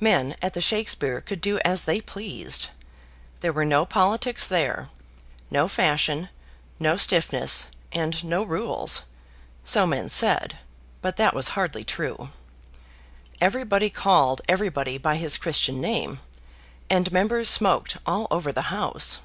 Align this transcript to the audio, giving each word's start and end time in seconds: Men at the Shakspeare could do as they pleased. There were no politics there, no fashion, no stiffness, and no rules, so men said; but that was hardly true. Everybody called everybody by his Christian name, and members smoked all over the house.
Men 0.00 0.36
at 0.42 0.52
the 0.52 0.60
Shakspeare 0.60 1.22
could 1.22 1.40
do 1.40 1.58
as 1.60 1.84
they 1.84 2.02
pleased. 2.02 2.68
There 3.40 3.54
were 3.54 3.64
no 3.64 3.86
politics 3.86 4.46
there, 4.46 4.90
no 5.50 5.66
fashion, 5.66 6.28
no 6.78 6.98
stiffness, 6.98 7.68
and 7.90 8.22
no 8.22 8.42
rules, 8.42 9.04
so 9.64 9.86
men 9.86 10.10
said; 10.10 10.58
but 11.00 11.16
that 11.16 11.32
was 11.32 11.48
hardly 11.56 11.84
true. 11.84 12.28
Everybody 13.40 13.88
called 13.88 14.42
everybody 14.46 14.98
by 14.98 15.16
his 15.16 15.38
Christian 15.38 15.80
name, 15.80 16.20
and 16.90 17.10
members 17.10 17.48
smoked 17.48 17.96
all 18.04 18.26
over 18.30 18.52
the 18.52 18.68
house. 18.68 19.20